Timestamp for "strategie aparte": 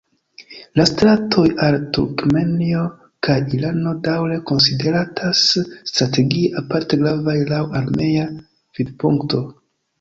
5.93-7.03